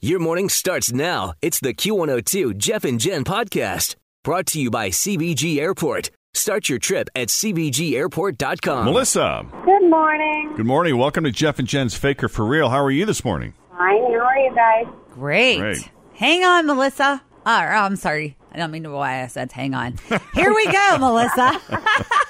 Your 0.00 0.20
morning 0.20 0.48
starts 0.48 0.92
now. 0.92 1.34
It's 1.42 1.58
the 1.58 1.74
Q102 1.74 2.56
Jeff 2.56 2.84
and 2.84 3.00
Jen 3.00 3.24
podcast 3.24 3.96
brought 4.22 4.46
to 4.46 4.60
you 4.60 4.70
by 4.70 4.90
CVG 4.90 5.58
Airport. 5.58 6.10
Start 6.34 6.68
your 6.68 6.78
trip 6.78 7.08
at 7.16 7.26
CVGAirport.com. 7.26 8.84
Melissa. 8.84 9.44
Good 9.64 9.90
morning. 9.90 10.52
Good 10.56 10.66
morning. 10.66 10.98
Welcome 10.98 11.24
to 11.24 11.32
Jeff 11.32 11.58
and 11.58 11.66
Jen's 11.66 11.96
Faker 11.96 12.28
for 12.28 12.46
Real. 12.46 12.68
How 12.68 12.80
are 12.84 12.92
you 12.92 13.06
this 13.06 13.24
morning? 13.24 13.54
Fine. 13.76 14.12
How 14.12 14.20
are 14.20 14.38
you 14.38 14.54
guys? 14.54 14.86
Great. 15.14 15.58
Great. 15.58 15.90
Hang 16.14 16.44
on, 16.44 16.66
Melissa. 16.66 17.20
Ah, 17.44 17.64
oh, 17.64 17.84
I'm 17.84 17.96
sorry. 17.96 18.36
I 18.52 18.56
don't 18.56 18.70
mean 18.70 18.84
to 18.84 18.90
why 18.90 19.24
I 19.24 19.26
said 19.26 19.50
hang 19.50 19.74
on. 19.74 19.96
Here 20.32 20.54
we 20.54 20.64
go, 20.70 20.96
Melissa. 21.00 21.60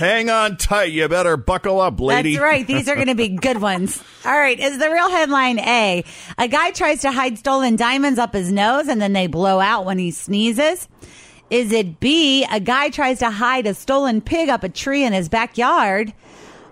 Hang 0.00 0.30
on 0.30 0.56
tight. 0.56 0.92
You 0.92 1.06
better 1.08 1.36
buckle 1.36 1.78
up, 1.78 2.00
lady. 2.00 2.32
That's 2.32 2.42
right. 2.42 2.66
These 2.66 2.88
are 2.88 2.94
going 2.94 3.08
to 3.08 3.14
be 3.14 3.28
good 3.28 3.60
ones. 3.60 4.02
All 4.24 4.32
right. 4.32 4.58
Is 4.58 4.78
the 4.78 4.90
real 4.90 5.10
headline 5.10 5.58
A? 5.58 6.02
A 6.38 6.48
guy 6.48 6.70
tries 6.70 7.02
to 7.02 7.12
hide 7.12 7.36
stolen 7.36 7.76
diamonds 7.76 8.18
up 8.18 8.32
his 8.32 8.50
nose 8.50 8.88
and 8.88 8.98
then 8.98 9.12
they 9.12 9.26
blow 9.26 9.60
out 9.60 9.84
when 9.84 9.98
he 9.98 10.10
sneezes. 10.10 10.88
Is 11.50 11.70
it 11.70 12.00
B? 12.00 12.46
A 12.50 12.60
guy 12.60 12.88
tries 12.88 13.18
to 13.18 13.28
hide 13.28 13.66
a 13.66 13.74
stolen 13.74 14.22
pig 14.22 14.48
up 14.48 14.64
a 14.64 14.70
tree 14.70 15.04
in 15.04 15.12
his 15.12 15.28
backyard. 15.28 16.14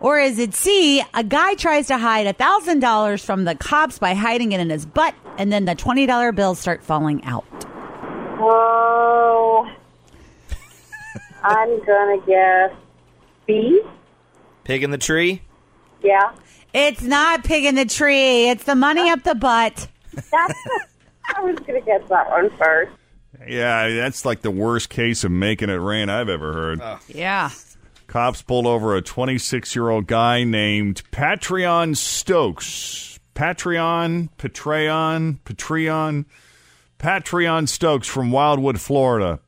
Or 0.00 0.18
is 0.18 0.38
it 0.38 0.54
C? 0.54 1.02
A 1.12 1.22
guy 1.22 1.52
tries 1.52 1.88
to 1.88 1.98
hide 1.98 2.34
$1,000 2.34 3.22
from 3.22 3.44
the 3.44 3.56
cops 3.56 3.98
by 3.98 4.14
hiding 4.14 4.52
it 4.52 4.60
in 4.60 4.70
his 4.70 4.86
butt 4.86 5.14
and 5.36 5.52
then 5.52 5.66
the 5.66 5.74
$20 5.74 6.34
bills 6.34 6.58
start 6.58 6.82
falling 6.82 7.22
out. 7.24 7.44
Oh, 8.40 9.70
I'm 11.42 11.84
gonna 11.84 12.24
guess 12.26 12.72
B. 13.48 13.80
Pig 14.62 14.84
in 14.84 14.90
the 14.92 14.98
tree? 14.98 15.42
Yeah. 16.02 16.32
It's 16.72 17.02
not 17.02 17.42
pig 17.42 17.64
in 17.64 17.74
the 17.74 17.86
tree. 17.86 18.50
It's 18.50 18.62
the 18.64 18.76
money 18.76 19.10
up 19.10 19.24
the 19.24 19.34
butt. 19.34 19.88
I 20.32 21.40
was 21.40 21.58
gonna 21.66 21.80
guess 21.80 22.08
that 22.08 22.30
one 22.30 22.50
first. 22.58 22.92
Yeah, 23.46 23.88
that's 23.88 24.24
like 24.24 24.42
the 24.42 24.50
worst 24.50 24.90
case 24.90 25.24
of 25.24 25.30
making 25.30 25.70
it 25.70 25.74
rain 25.74 26.08
I've 26.08 26.28
ever 26.28 26.52
heard. 26.52 26.82
Yeah. 27.08 27.50
Cops 28.06 28.42
pulled 28.42 28.66
over 28.66 28.94
a 28.96 29.02
26 29.02 29.74
year 29.74 29.88
old 29.90 30.06
guy 30.06 30.44
named 30.44 31.02
Patreon 31.10 31.96
Stokes. 31.96 33.18
Patreon, 33.34 34.30
Patreon, 34.36 35.38
Patreon, 35.44 36.24
Patreon 36.98 37.68
Stokes 37.68 38.08
from 38.08 38.30
Wildwood, 38.32 38.80
Florida. 38.80 39.40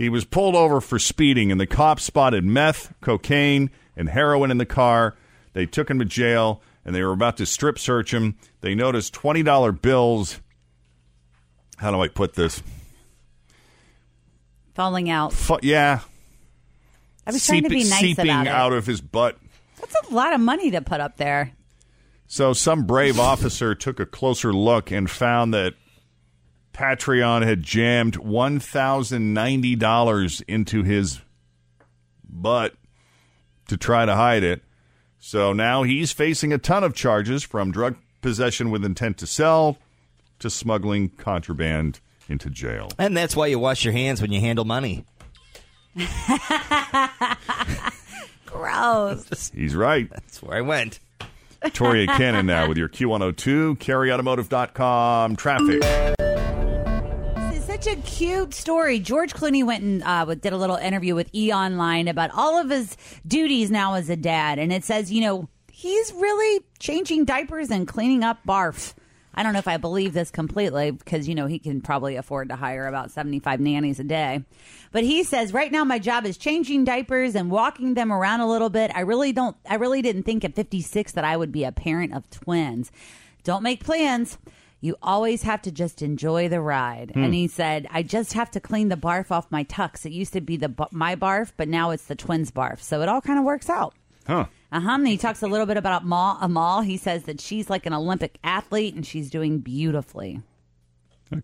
He 0.00 0.08
was 0.08 0.24
pulled 0.24 0.56
over 0.56 0.80
for 0.80 0.98
speeding, 0.98 1.52
and 1.52 1.60
the 1.60 1.66
cops 1.66 2.04
spotted 2.04 2.42
meth, 2.42 2.94
cocaine, 3.02 3.68
and 3.94 4.08
heroin 4.08 4.50
in 4.50 4.56
the 4.56 4.64
car. 4.64 5.14
They 5.52 5.66
took 5.66 5.90
him 5.90 5.98
to 5.98 6.06
jail, 6.06 6.62
and 6.86 6.94
they 6.94 7.02
were 7.02 7.12
about 7.12 7.36
to 7.36 7.44
strip 7.44 7.78
search 7.78 8.14
him. 8.14 8.38
They 8.62 8.74
noticed 8.74 9.12
$20 9.12 9.82
bills. 9.82 10.40
How 11.76 11.90
do 11.90 12.00
I 12.00 12.08
put 12.08 12.32
this? 12.32 12.62
Falling 14.72 15.10
out. 15.10 15.34
Fu- 15.34 15.58
yeah. 15.60 16.00
I 17.26 17.32
was 17.32 17.44
trying 17.44 17.64
to 17.64 17.68
be 17.68 17.84
nice 17.84 18.00
seeping 18.00 18.24
about 18.24 18.40
it. 18.40 18.44
Seeping 18.44 18.48
out 18.48 18.72
of 18.72 18.86
his 18.86 19.02
butt. 19.02 19.36
That's 19.78 20.08
a 20.08 20.14
lot 20.14 20.32
of 20.32 20.40
money 20.40 20.70
to 20.70 20.80
put 20.80 21.02
up 21.02 21.18
there. 21.18 21.52
So 22.26 22.54
some 22.54 22.86
brave 22.86 23.20
officer 23.20 23.74
took 23.74 24.00
a 24.00 24.06
closer 24.06 24.54
look 24.54 24.90
and 24.90 25.10
found 25.10 25.52
that 25.52 25.74
Patreon 26.80 27.44
had 27.44 27.62
jammed 27.62 28.16
one 28.16 28.58
thousand 28.58 29.34
ninety 29.34 29.76
dollars 29.76 30.40
into 30.48 30.82
his 30.82 31.20
butt 32.26 32.74
to 33.68 33.76
try 33.76 34.06
to 34.06 34.16
hide 34.16 34.42
it. 34.42 34.62
So 35.18 35.52
now 35.52 35.82
he's 35.82 36.10
facing 36.10 36.54
a 36.54 36.58
ton 36.58 36.82
of 36.82 36.94
charges 36.94 37.42
from 37.42 37.70
drug 37.70 37.96
possession 38.22 38.70
with 38.70 38.82
intent 38.82 39.18
to 39.18 39.26
sell 39.26 39.76
to 40.38 40.48
smuggling 40.48 41.10
contraband 41.10 42.00
into 42.30 42.48
jail. 42.48 42.88
And 42.98 43.14
that's 43.14 43.36
why 43.36 43.48
you 43.48 43.58
wash 43.58 43.84
your 43.84 43.92
hands 43.92 44.22
when 44.22 44.32
you 44.32 44.40
handle 44.40 44.64
money. 44.64 45.04
Gross. 48.46 49.50
He's 49.54 49.76
right. 49.76 50.08
That's 50.08 50.42
where 50.42 50.56
I 50.56 50.62
went. 50.62 50.98
Toria 51.74 52.06
Cannon 52.06 52.46
now 52.46 52.66
with 52.68 52.78
your 52.78 52.88
Q102, 52.88 53.76
kerryautomotive.com 53.76 55.36
traffic. 55.36 56.16
Such 57.80 57.96
a 57.96 58.00
cute 58.02 58.52
story. 58.52 58.98
George 58.98 59.32
Clooney 59.32 59.64
went 59.64 59.82
and 59.82 60.02
uh, 60.02 60.26
did 60.34 60.52
a 60.52 60.58
little 60.58 60.76
interview 60.76 61.14
with 61.14 61.34
E 61.34 61.50
Online 61.50 62.08
about 62.08 62.30
all 62.34 62.58
of 62.58 62.68
his 62.68 62.94
duties 63.26 63.70
now 63.70 63.94
as 63.94 64.10
a 64.10 64.16
dad. 64.16 64.58
And 64.58 64.70
it 64.70 64.84
says, 64.84 65.10
you 65.10 65.22
know, 65.22 65.48
he's 65.72 66.12
really 66.12 66.62
changing 66.78 67.24
diapers 67.24 67.70
and 67.70 67.88
cleaning 67.88 68.22
up 68.22 68.40
barf. 68.46 68.92
I 69.34 69.42
don't 69.42 69.54
know 69.54 69.60
if 69.60 69.66
I 69.68 69.78
believe 69.78 70.12
this 70.12 70.30
completely 70.30 70.90
because, 70.90 71.26
you 71.26 71.34
know, 71.34 71.46
he 71.46 71.58
can 71.58 71.80
probably 71.80 72.16
afford 72.16 72.50
to 72.50 72.56
hire 72.56 72.86
about 72.86 73.12
75 73.12 73.60
nannies 73.60 73.98
a 73.98 74.04
day. 74.04 74.44
But 74.92 75.04
he 75.04 75.24
says, 75.24 75.54
right 75.54 75.72
now 75.72 75.82
my 75.82 75.98
job 75.98 76.26
is 76.26 76.36
changing 76.36 76.84
diapers 76.84 77.34
and 77.34 77.50
walking 77.50 77.94
them 77.94 78.12
around 78.12 78.40
a 78.40 78.50
little 78.50 78.68
bit. 78.68 78.90
I 78.94 79.00
really 79.00 79.32
don't, 79.32 79.56
I 79.66 79.76
really 79.76 80.02
didn't 80.02 80.24
think 80.24 80.44
at 80.44 80.54
56 80.54 81.12
that 81.12 81.24
I 81.24 81.34
would 81.34 81.50
be 81.50 81.64
a 81.64 81.72
parent 81.72 82.12
of 82.12 82.28
twins. 82.28 82.92
Don't 83.42 83.62
make 83.62 83.82
plans. 83.82 84.36
You 84.80 84.96
always 85.02 85.42
have 85.42 85.60
to 85.62 85.70
just 85.70 86.00
enjoy 86.00 86.48
the 86.48 86.60
ride. 86.60 87.12
And 87.14 87.34
he 87.34 87.48
said, 87.48 87.86
I 87.90 88.02
just 88.02 88.32
have 88.32 88.50
to 88.52 88.60
clean 88.60 88.88
the 88.88 88.96
barf 88.96 89.30
off 89.30 89.50
my 89.50 89.64
tux. 89.64 90.06
It 90.06 90.12
used 90.12 90.32
to 90.32 90.40
be 90.40 90.56
the 90.56 90.72
my 90.90 91.16
barf, 91.16 91.52
but 91.56 91.68
now 91.68 91.90
it's 91.90 92.06
the 92.06 92.14
twins' 92.14 92.50
barf. 92.50 92.80
So 92.80 93.02
it 93.02 93.08
all 93.08 93.20
kind 93.20 93.38
of 93.38 93.44
works 93.44 93.68
out. 93.68 93.94
Huh. 94.26 94.46
Uh 94.72 94.80
huh. 94.80 94.92
And 94.92 95.06
he 95.08 95.18
talks 95.18 95.42
a 95.42 95.48
little 95.48 95.66
bit 95.66 95.76
about 95.76 96.02
Amal. 96.02 96.38
Amal. 96.40 96.80
He 96.80 96.96
says 96.96 97.24
that 97.24 97.40
she's 97.40 97.68
like 97.68 97.84
an 97.84 97.92
Olympic 97.92 98.38
athlete 98.42 98.94
and 98.94 99.04
she's 99.04 99.28
doing 99.28 99.58
beautifully. 99.58 100.40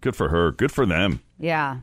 Good 0.00 0.16
for 0.16 0.31
her. 0.31 0.50
Good 0.50 0.72
for 0.72 0.87
them. 0.87 1.20
Yeah. 1.38 1.78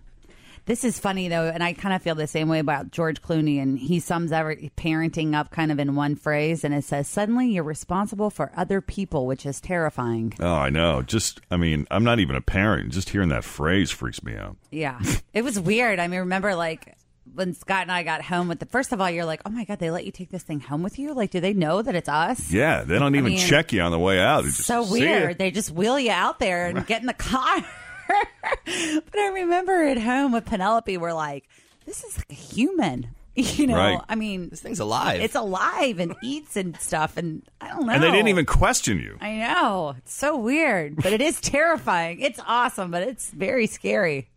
This 0.65 0.85
is 0.85 0.97
funny 0.97 1.27
though, 1.27 1.49
and 1.49 1.61
I 1.61 1.73
kind 1.73 1.93
of 1.93 2.01
feel 2.01 2.15
the 2.15 2.27
same 2.27 2.47
way 2.47 2.59
about 2.59 2.91
George 2.91 3.21
Clooney. 3.21 3.61
And 3.61 3.77
he 3.77 3.99
sums 3.99 4.31
every 4.31 4.71
parenting 4.77 5.35
up 5.35 5.51
kind 5.51 5.71
of 5.71 5.79
in 5.79 5.95
one 5.95 6.15
phrase, 6.15 6.63
and 6.63 6.73
it 6.73 6.85
says, 6.85 7.07
"Suddenly 7.07 7.49
you're 7.49 7.63
responsible 7.63 8.29
for 8.29 8.51
other 8.55 8.79
people," 8.79 9.27
which 9.27 9.45
is 9.45 9.59
terrifying. 9.59 10.33
Oh, 10.39 10.53
I 10.53 10.69
know. 10.69 11.01
Just, 11.01 11.41
I 11.51 11.57
mean, 11.57 11.85
I'm 11.91 12.03
not 12.03 12.19
even 12.19 12.35
a 12.35 12.41
parent. 12.41 12.93
Just 12.93 13.09
hearing 13.09 13.29
that 13.29 13.43
phrase 13.43 13.91
freaks 13.91 14.23
me 14.23 14.35
out. 14.35 14.55
Yeah, 14.71 14.99
it 15.33 15.43
was 15.43 15.59
weird. 15.59 15.99
I 15.99 16.07
mean, 16.07 16.21
remember 16.21 16.55
like 16.55 16.95
when 17.33 17.53
Scott 17.53 17.83
and 17.83 17.91
I 17.91 18.03
got 18.03 18.21
home 18.21 18.47
with 18.47 18.59
the 18.59 18.65
first 18.65 18.91
of 18.93 19.01
all, 19.01 19.09
you're 19.09 19.25
like, 19.25 19.41
"Oh 19.45 19.49
my 19.49 19.65
god, 19.65 19.79
they 19.79 19.91
let 19.91 20.05
you 20.05 20.11
take 20.13 20.29
this 20.29 20.43
thing 20.43 20.61
home 20.61 20.81
with 20.81 20.97
you? 20.97 21.13
Like, 21.13 21.31
do 21.31 21.41
they 21.41 21.53
know 21.53 21.81
that 21.81 21.95
it's 21.95 22.09
us?" 22.09 22.51
Yeah, 22.53 22.83
they 22.83 22.99
don't 22.99 23.15
even 23.15 23.33
mean, 23.33 23.37
check 23.37 23.73
you 23.73 23.81
on 23.81 23.91
the 23.91 23.99
way 23.99 24.19
out. 24.19 24.45
So 24.45 24.89
weird. 24.89 25.39
They 25.39 25.51
just 25.51 25.71
wheel 25.71 25.99
you 25.99 26.11
out 26.11 26.39
there 26.39 26.67
and 26.67 26.85
get 26.87 27.01
in 27.01 27.07
the 27.07 27.13
car. 27.13 27.65
but 28.07 29.19
I 29.19 29.31
remember 29.33 29.83
at 29.85 29.97
home 29.99 30.31
with 30.31 30.45
Penelope, 30.45 30.97
we're 30.97 31.13
like, 31.13 31.47
this 31.85 32.03
is 32.03 32.17
like 32.17 32.31
a 32.31 32.33
human. 32.35 33.09
You 33.35 33.65
know, 33.65 33.75
Right. 33.75 33.99
I 34.07 34.13
mean, 34.13 34.49
This 34.49 34.61
thing's 34.61 34.79
alive. 34.79 35.19
it's 35.19 35.33
alive 35.33 35.97
and 35.97 36.13
eats 36.21 36.55
and 36.55 36.77
stuff, 36.79 37.17
and 37.17 37.41
I 37.59 37.67
don't 37.69 37.87
know. 37.87 37.93
And 37.93 38.03
they 38.03 38.11
didn't 38.11 38.27
even 38.27 38.45
question 38.45 38.99
you. 38.99 39.17
I 39.21 39.37
know. 39.37 39.95
It's 39.97 40.13
so 40.13 40.37
weird, 40.37 40.97
but 40.97 41.13
it 41.13 41.19
is 41.19 41.41
terrifying. 41.41 42.19
It's 42.19 42.39
awesome, 42.45 42.91
but 42.91 43.01
it's 43.01 43.31
very 43.31 43.65
scary. 43.65 44.29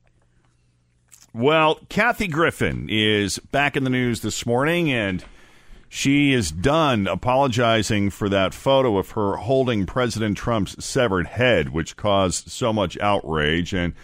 Well, 1.34 1.78
Kathy 1.90 2.26
Griffin 2.26 2.86
is 2.90 3.38
back 3.38 3.76
in 3.76 3.84
the 3.84 3.90
news 3.90 4.22
this 4.22 4.46
morning, 4.46 4.90
and 4.90 5.22
she 5.88 6.32
is 6.32 6.50
done 6.50 7.06
apologizing 7.06 8.10
for 8.10 8.28
that 8.28 8.54
photo 8.54 8.98
of 8.98 9.10
her 9.10 9.36
holding 9.36 9.86
President 9.86 10.36
Trump's 10.36 10.84
severed 10.84 11.26
head, 11.26 11.70
which 11.70 11.96
caused 11.96 12.50
so 12.50 12.72
much 12.72 12.98
outrage. 12.98 13.72
And 13.72 13.94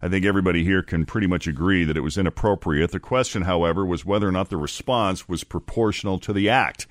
I 0.00 0.08
think 0.08 0.24
everybody 0.24 0.64
here 0.64 0.82
can 0.82 1.04
pretty 1.04 1.26
much 1.26 1.46
agree 1.46 1.84
that 1.84 1.96
it 1.96 2.00
was 2.02 2.18
inappropriate. 2.18 2.90
The 2.90 3.00
question, 3.00 3.42
however, 3.42 3.84
was 3.84 4.04
whether 4.04 4.28
or 4.28 4.32
not 4.32 4.50
the 4.50 4.56
response 4.56 5.28
was 5.28 5.44
proportional 5.44 6.18
to 6.20 6.32
the 6.32 6.48
act. 6.48 6.86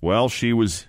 Well, 0.00 0.28
she 0.28 0.52
was 0.52 0.86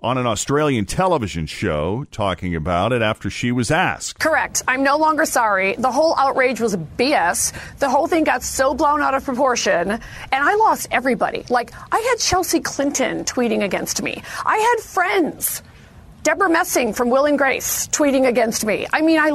on 0.00 0.18
an 0.18 0.26
Australian 0.26 0.84
television 0.84 1.46
show 1.46 2.06
talking 2.10 2.54
about 2.54 2.92
it 2.92 3.02
after 3.02 3.30
she 3.30 3.52
was 3.52 3.70
asked. 3.70 4.18
Correct. 4.18 4.62
I'm 4.68 4.82
no 4.82 4.96
longer 4.98 5.24
sorry. 5.24 5.74
The 5.76 5.90
whole 5.90 6.14
outrage 6.18 6.60
was 6.60 6.76
BS. 6.76 7.52
The 7.78 7.88
whole 7.88 8.06
thing 8.06 8.24
got 8.24 8.42
so 8.42 8.74
blown 8.74 9.00
out 9.00 9.14
of 9.14 9.24
proportion, 9.24 9.90
and 9.90 10.00
I 10.32 10.54
lost 10.56 10.88
everybody. 10.90 11.44
Like, 11.48 11.72
I 11.92 11.98
had 11.98 12.18
Chelsea 12.18 12.60
Clinton 12.60 13.24
tweeting 13.24 13.64
against 13.64 14.02
me. 14.02 14.22
I 14.44 14.56
had 14.58 14.84
friends. 14.84 15.62
Debra 16.22 16.48
Messing 16.50 16.92
from 16.92 17.08
Will 17.08 17.26
and 17.26 17.38
Grace 17.38 17.86
tweeting 17.88 18.26
against 18.26 18.64
me. 18.66 18.86
I 18.92 19.00
mean, 19.00 19.18
I. 19.18 19.34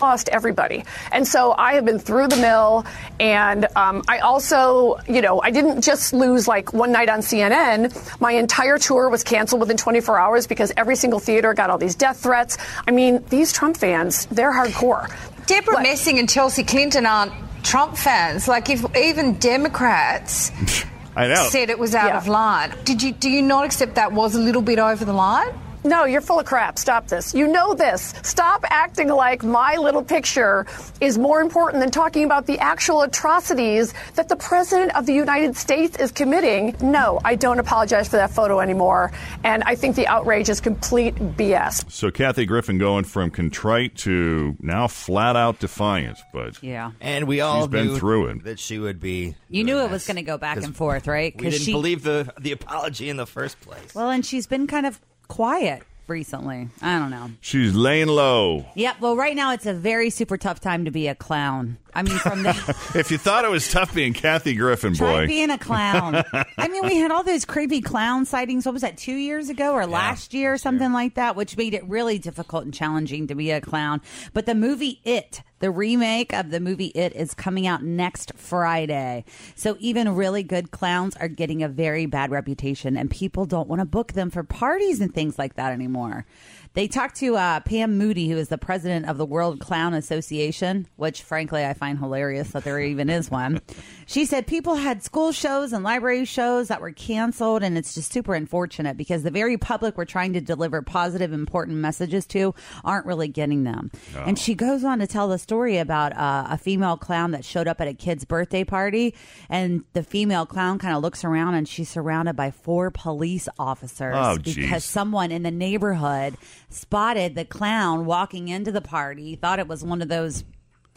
Lost 0.00 0.28
everybody. 0.30 0.84
And 1.12 1.26
so 1.26 1.52
I 1.56 1.74
have 1.74 1.84
been 1.84 1.98
through 1.98 2.28
the 2.28 2.36
mill. 2.36 2.84
And 3.18 3.66
um, 3.76 4.02
I 4.08 4.18
also, 4.20 4.98
you 5.08 5.20
know, 5.20 5.40
I 5.42 5.50
didn't 5.50 5.82
just 5.82 6.12
lose 6.12 6.48
like 6.48 6.72
one 6.72 6.90
night 6.92 7.08
on 7.08 7.20
CNN. 7.20 7.92
My 8.20 8.32
entire 8.32 8.78
tour 8.78 9.08
was 9.10 9.22
canceled 9.24 9.60
within 9.60 9.76
24 9.76 10.18
hours 10.18 10.46
because 10.46 10.72
every 10.76 10.96
single 10.96 11.20
theater 11.20 11.52
got 11.54 11.70
all 11.70 11.78
these 11.78 11.94
death 11.94 12.18
threats. 12.22 12.56
I 12.88 12.92
mean, 12.92 13.22
these 13.28 13.52
Trump 13.52 13.76
fans, 13.76 14.26
they're 14.26 14.52
hardcore. 14.52 15.08
Debra 15.46 15.74
Like- 15.74 15.82
Messing 15.84 16.18
and 16.18 16.28
Chelsea 16.28 16.62
Clinton 16.64 17.04
aren't 17.06 17.32
Trump 17.62 17.96
fans. 17.96 18.48
Like 18.48 18.70
if 18.70 18.84
even 18.96 19.34
Democrats 19.38 20.50
I 21.16 21.26
know. 21.26 21.46
said 21.50 21.70
it 21.70 21.78
was 21.78 21.94
out 21.94 22.06
Yeah. 22.08 22.16
of 22.18 22.28
line, 22.28 22.72
did 22.84 23.02
you 23.02 23.12
do 23.12 23.28
you 23.28 23.42
not 23.42 23.64
accept 23.66 23.96
that 23.96 24.12
was 24.12 24.34
a 24.34 24.40
little 24.40 24.62
bit 24.62 24.78
over 24.78 25.04
the 25.04 25.12
line? 25.12 25.52
No, 25.84 26.04
you're 26.04 26.20
full 26.20 26.38
of 26.38 26.46
crap. 26.46 26.78
Stop 26.78 27.08
this. 27.08 27.34
You 27.34 27.48
know 27.48 27.74
this. 27.74 28.12
Stop 28.22 28.64
acting 28.68 29.08
like 29.08 29.42
my 29.42 29.76
little 29.76 30.02
picture 30.02 30.66
is 31.00 31.16
more 31.18 31.40
important 31.40 31.80
than 31.80 31.90
talking 31.90 32.24
about 32.24 32.46
the 32.46 32.58
actual 32.58 33.02
atrocities 33.02 33.94
that 34.14 34.28
the 34.28 34.36
President 34.36 34.94
of 34.96 35.06
the 35.06 35.14
United 35.14 35.56
States 35.56 35.96
is 35.98 36.12
committing. 36.12 36.76
No, 36.82 37.18
I 37.24 37.34
don't 37.34 37.58
apologize 37.58 38.08
for 38.08 38.16
that 38.16 38.30
photo 38.30 38.60
anymore. 38.60 39.10
And 39.42 39.62
I 39.64 39.74
think 39.74 39.96
the 39.96 40.06
outrage 40.06 40.48
is 40.48 40.60
complete 40.60 41.14
BS. 41.16 41.90
So 41.90 42.10
Kathy 42.10 42.44
Griffin 42.44 42.78
going 42.78 43.04
from 43.04 43.30
contrite 43.30 43.96
to 43.98 44.56
now 44.60 44.86
flat 44.86 45.36
out 45.36 45.60
defiant, 45.60 46.18
but 46.32 46.62
Yeah. 46.62 46.90
and 47.00 47.26
we 47.26 47.40
all 47.40 47.62
She's 47.62 47.68
been 47.68 47.86
knew 47.88 47.98
through 47.98 48.26
it. 48.26 48.44
that 48.44 48.58
she 48.58 48.78
would 48.78 49.00
be. 49.00 49.34
You 49.48 49.64
doing 49.64 49.66
knew 49.78 49.84
it 49.84 49.90
was 49.90 50.06
going 50.06 50.16
to 50.16 50.22
go 50.22 50.36
back 50.38 50.58
and 50.58 50.76
forth, 50.76 51.06
right? 51.06 51.34
We 51.36 51.50
didn't 51.50 51.62
she, 51.64 51.72
believe 51.72 52.02
the 52.02 52.32
the 52.38 52.52
apology 52.52 53.08
in 53.08 53.16
the 53.16 53.26
first 53.26 53.60
place. 53.60 53.94
Well, 53.94 54.10
and 54.10 54.24
she's 54.26 54.46
been 54.46 54.66
kind 54.66 54.86
of 54.86 55.00
quiet 55.30 55.82
recently. 56.08 56.68
I 56.82 56.98
don't 56.98 57.10
know. 57.10 57.30
she's 57.40 57.72
laying 57.74 58.08
low. 58.08 58.66
Yep. 58.74 59.00
Well, 59.00 59.16
right 59.16 59.36
now 59.36 59.52
it's 59.52 59.64
a 59.64 59.72
very 59.72 60.10
super 60.10 60.36
tough 60.36 60.60
time 60.60 60.84
to 60.84 60.90
be 60.90 61.06
a 61.06 61.14
clown. 61.14 61.78
I 61.94 62.02
mean, 62.02 62.18
from 62.18 62.42
the 62.42 62.50
If 62.94 63.10
you 63.10 63.18
thought 63.18 63.44
it 63.44 63.50
was 63.50 63.70
tough 63.70 63.94
being 63.94 64.12
Kathy 64.12 64.54
Griffin, 64.54 64.94
try 64.94 65.22
boy, 65.22 65.26
being 65.26 65.50
a 65.50 65.58
clown. 65.58 66.22
I 66.58 66.68
mean, 66.68 66.86
we 66.86 66.96
had 66.96 67.10
all 67.10 67.22
those 67.22 67.44
creepy 67.44 67.80
clown 67.80 68.24
sightings. 68.24 68.66
What 68.66 68.72
was 68.72 68.82
that? 68.82 68.96
Two 68.96 69.14
years 69.14 69.48
ago 69.48 69.72
or 69.72 69.86
last 69.86 70.34
year 70.34 70.54
or 70.54 70.58
something 70.58 70.92
like 70.92 71.14
that, 71.14 71.36
which 71.36 71.56
made 71.56 71.74
it 71.74 71.84
really 71.88 72.18
difficult 72.18 72.64
and 72.64 72.74
challenging 72.74 73.26
to 73.28 73.34
be 73.34 73.50
a 73.50 73.60
clown. 73.60 74.00
But 74.32 74.46
the 74.46 74.54
movie 74.54 75.00
It, 75.04 75.42
the 75.58 75.70
remake 75.70 76.32
of 76.32 76.50
the 76.50 76.60
movie 76.60 76.92
It, 76.94 77.14
is 77.14 77.34
coming 77.34 77.66
out 77.66 77.82
next 77.82 78.32
Friday. 78.36 79.24
So 79.54 79.76
even 79.80 80.14
really 80.14 80.42
good 80.42 80.70
clowns 80.70 81.16
are 81.16 81.28
getting 81.28 81.62
a 81.62 81.68
very 81.68 82.06
bad 82.06 82.30
reputation, 82.30 82.96
and 82.96 83.10
people 83.10 83.46
don't 83.46 83.68
want 83.68 83.80
to 83.80 83.86
book 83.86 84.12
them 84.12 84.30
for 84.30 84.42
parties 84.42 85.00
and 85.00 85.14
things 85.14 85.38
like 85.38 85.54
that 85.54 85.72
anymore. 85.72 86.24
They 86.74 86.86
talked 86.86 87.16
to 87.16 87.36
uh, 87.36 87.60
Pam 87.60 87.98
Moody, 87.98 88.28
who 88.28 88.36
is 88.36 88.48
the 88.48 88.56
president 88.56 89.06
of 89.08 89.18
the 89.18 89.26
World 89.26 89.58
Clown 89.58 89.92
Association, 89.92 90.86
which 90.96 91.22
frankly 91.22 91.64
I 91.64 91.72
find 91.74 91.98
hilarious 91.98 92.50
that 92.50 92.62
there 92.62 92.78
even 92.78 93.10
is 93.10 93.28
one. 93.28 93.60
She 94.06 94.24
said 94.24 94.46
people 94.46 94.76
had 94.76 95.02
school 95.02 95.32
shows 95.32 95.72
and 95.72 95.82
library 95.82 96.24
shows 96.24 96.68
that 96.68 96.80
were 96.80 96.92
canceled, 96.92 97.64
and 97.64 97.76
it's 97.76 97.94
just 97.94 98.12
super 98.12 98.34
unfortunate 98.34 98.96
because 98.96 99.24
the 99.24 99.32
very 99.32 99.58
public 99.58 99.96
we're 99.96 100.04
trying 100.04 100.32
to 100.34 100.40
deliver 100.40 100.80
positive, 100.80 101.32
important 101.32 101.78
messages 101.78 102.24
to 102.26 102.54
aren't 102.84 103.06
really 103.06 103.28
getting 103.28 103.64
them. 103.64 103.90
And 104.16 104.38
she 104.38 104.54
goes 104.54 104.84
on 104.84 105.00
to 105.00 105.08
tell 105.08 105.26
the 105.28 105.38
story 105.38 105.78
about 105.78 106.16
uh, 106.16 106.46
a 106.50 106.56
female 106.58 106.96
clown 106.96 107.32
that 107.32 107.44
showed 107.44 107.66
up 107.66 107.80
at 107.80 107.88
a 107.88 107.94
kid's 107.94 108.24
birthday 108.24 108.62
party, 108.62 109.14
and 109.48 109.82
the 109.92 110.04
female 110.04 110.46
clown 110.46 110.78
kind 110.78 110.94
of 110.94 111.02
looks 111.02 111.24
around 111.24 111.54
and 111.54 111.68
she's 111.68 111.88
surrounded 111.88 112.36
by 112.36 112.52
four 112.52 112.90
police 112.92 113.48
officers 113.58 114.14
Oh, 114.16 114.38
because 114.38 114.84
someone 114.84 115.32
in 115.32 115.42
the 115.42 115.50
neighborhood 115.50 116.36
spotted 116.70 117.34
the 117.34 117.44
clown 117.44 118.06
walking 118.06 118.48
into 118.48 118.72
the 118.72 118.80
party, 118.80 119.36
thought 119.36 119.58
it 119.58 119.68
was 119.68 119.84
one 119.84 120.00
of 120.00 120.08
those 120.08 120.44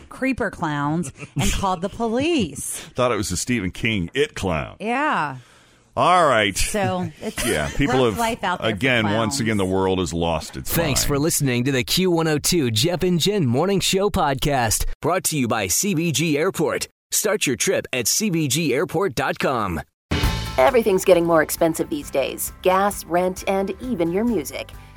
creeper 0.10 0.50
clowns, 0.50 1.12
and 1.40 1.52
called 1.54 1.82
the 1.82 1.90
police. 1.90 2.78
thought 2.96 3.12
it 3.12 3.18
was 3.18 3.32
a 3.32 3.38
Stephen 3.38 3.72
King 3.72 4.10
it 4.14 4.36
clown. 4.36 4.78
Yeah. 4.80 5.38
All 5.96 6.28
right. 6.28 6.58
So 6.58 7.12
it's 7.22 7.46
yeah, 7.46 7.70
people 7.76 7.96
rough 8.06 8.14
have 8.14 8.18
life 8.18 8.44
out 8.44 8.62
there 8.62 8.70
again. 8.72 9.06
Once 9.06 9.40
again, 9.40 9.58
the 9.58 9.66
world 9.66 10.00
has 10.00 10.14
lost 10.14 10.58
its 10.58 10.72
Thanks 10.74 11.02
mind. 11.02 11.08
for 11.08 11.20
listening 11.20 11.64
to 11.66 11.72
the 11.72 11.84
Q102 11.84 12.72
Jeff 12.74 13.04
and 13.04 13.20
Jen 13.20 13.46
Morning 13.46 13.80
Show 13.80 14.10
podcast, 14.10 14.86
brought 15.02 15.24
to 15.26 15.38
you 15.38 15.48
by 15.48 15.68
CVG 15.68 16.36
Airport. 16.36 16.88
Start 17.12 17.46
your 17.46 17.56
trip 17.56 17.86
at 17.94 18.06
CVGAirport.com. 18.06 19.82
Everything's 20.58 21.06
getting 21.06 21.26
more 21.26 21.42
expensive 21.42 21.90
these 21.90 22.10
days 22.10 22.54
gas, 22.64 23.06
rent, 23.06 23.44
and 23.48 23.72
even 23.82 24.12
your 24.12 24.24
music. 24.24 24.72